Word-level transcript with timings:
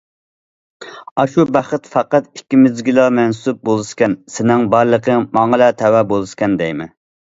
ئاشۇ 1.23 1.43
بەخت 1.57 1.89
پەقەت 1.95 2.31
ئىككىمىزگىلا 2.39 3.05
مەنسۇپ 3.19 3.61
بولسىكەن، 3.69 4.17
سېنىڭ 4.37 4.67
بارلىقىڭ 4.75 5.29
ماڭىلا 5.39 5.69
تەۋە 5.83 6.01
بولسىكەن 6.15 6.57
دەيمەن. 6.63 6.91